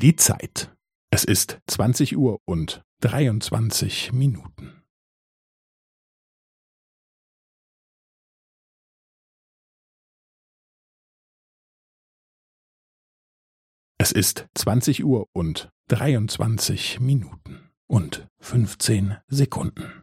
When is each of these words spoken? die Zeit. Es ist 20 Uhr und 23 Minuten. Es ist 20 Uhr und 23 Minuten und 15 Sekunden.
die 0.00 0.16
Zeit. 0.16 0.74
Es 1.12 1.24
ist 1.24 1.60
20 1.66 2.16
Uhr 2.16 2.38
und 2.46 2.82
23 3.02 4.12
Minuten. 4.12 4.82
Es 13.98 14.12
ist 14.12 14.48
20 14.54 15.04
Uhr 15.04 15.26
und 15.34 15.70
23 15.88 17.00
Minuten 17.00 17.70
und 17.86 18.26
15 18.38 19.18
Sekunden. 19.26 20.02